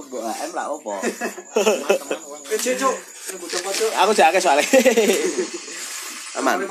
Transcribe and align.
mbok 0.00 0.22
AM 0.24 0.50
lak 0.56 0.68
opo? 0.72 0.92
Cek 2.62 2.74
cuk, 2.80 2.94
aku 4.00 4.12
jake 4.16 4.38
soalnya. 4.40 4.64
Aman. 6.40 6.64